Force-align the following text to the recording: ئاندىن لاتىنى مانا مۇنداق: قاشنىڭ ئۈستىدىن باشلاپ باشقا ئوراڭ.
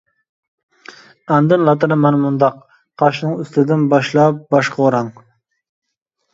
ئاندىن 1.35 1.65
لاتىنى 1.67 1.99
مانا 2.07 2.23
مۇنداق: 2.23 2.57
قاشنىڭ 3.03 3.37
ئۈستىدىن 3.45 3.87
باشلاپ 3.95 4.43
باشقا 4.57 4.85
ئوراڭ. 4.91 5.17